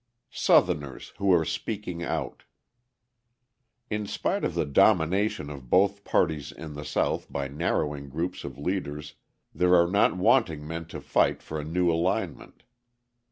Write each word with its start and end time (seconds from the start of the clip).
Southerners 0.33 1.13
Who 1.19 1.31
Are 1.31 1.45
Speaking 1.45 2.01
Out 2.01 2.45
In 3.91 4.07
spite 4.07 4.43
of 4.43 4.55
the 4.55 4.65
domination 4.65 5.51
of 5.51 5.69
both 5.69 6.03
parties 6.03 6.51
in 6.51 6.73
the 6.73 6.83
South 6.83 7.31
by 7.31 7.47
narrowing 7.47 8.09
groups 8.09 8.43
of 8.43 8.57
leaders 8.57 9.13
there 9.53 9.75
are 9.75 9.85
not 9.85 10.17
wanting 10.17 10.67
men 10.67 10.85
to 10.87 11.01
fight 11.01 11.43
for 11.43 11.59
a 11.59 11.63
new 11.63 11.91
alignment. 11.91 12.63